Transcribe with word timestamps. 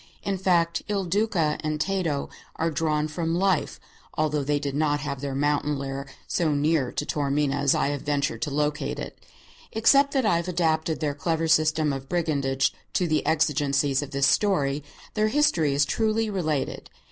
In 0.23 0.39
fact, 0.39 0.81
Il 0.87 1.05
Duca 1.05 1.59
and 1.59 1.79
Tato 1.79 2.27
are 2.55 2.71
drawn 2.71 3.07
from 3.07 3.35
life, 3.37 3.79
although 4.15 4.43
they 4.43 4.57
did 4.57 4.73
not 4.73 4.99
have 5.01 5.21
their 5.21 5.35
mountain 5.35 5.77
lair 5.77 6.07
so 6.25 6.55
near 6.55 6.91
to 6.91 7.05
Taormina 7.05 7.57
as 7.57 7.75
I 7.75 7.89
have 7.89 8.01
ventured 8.01 8.41
to 8.41 8.49
locate 8.49 8.97
it. 8.97 9.19
Except 9.71 10.11
that 10.15 10.25
I 10.25 10.37
have 10.37 10.47
adapted 10.47 11.01
their 11.01 11.13
clever 11.13 11.47
system 11.47 11.93
of 11.93 12.09
brigandage 12.09 12.73
to 12.93 13.07
the 13.07 13.23
exigencies 13.27 14.01
of 14.01 14.09
this 14.09 14.25
story, 14.25 14.83
their 15.13 15.27
history 15.27 15.75
is 15.75 15.85
truly 15.85 16.31
related. 16.31 16.89